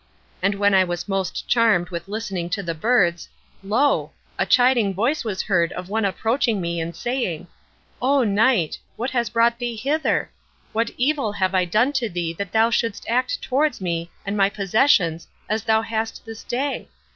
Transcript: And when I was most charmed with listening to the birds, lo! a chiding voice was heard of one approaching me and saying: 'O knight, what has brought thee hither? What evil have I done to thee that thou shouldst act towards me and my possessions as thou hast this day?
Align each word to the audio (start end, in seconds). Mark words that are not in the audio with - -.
And 0.41 0.55
when 0.55 0.73
I 0.73 0.83
was 0.83 1.07
most 1.07 1.47
charmed 1.47 1.89
with 1.91 2.07
listening 2.07 2.49
to 2.53 2.63
the 2.63 2.73
birds, 2.73 3.29
lo! 3.61 4.13
a 4.39 4.47
chiding 4.47 4.95
voice 4.95 5.23
was 5.23 5.43
heard 5.43 5.71
of 5.73 5.89
one 5.89 6.05
approaching 6.05 6.59
me 6.59 6.79
and 6.81 6.95
saying: 6.95 7.45
'O 8.01 8.23
knight, 8.23 8.79
what 8.95 9.11
has 9.11 9.29
brought 9.29 9.59
thee 9.59 9.75
hither? 9.75 10.31
What 10.73 10.89
evil 10.97 11.33
have 11.33 11.53
I 11.53 11.65
done 11.65 11.93
to 11.93 12.09
thee 12.09 12.33
that 12.39 12.51
thou 12.51 12.71
shouldst 12.71 13.05
act 13.07 13.43
towards 13.43 13.79
me 13.79 14.09
and 14.25 14.35
my 14.35 14.49
possessions 14.49 15.27
as 15.47 15.65
thou 15.65 15.83
hast 15.83 16.25
this 16.25 16.43
day? 16.43 16.87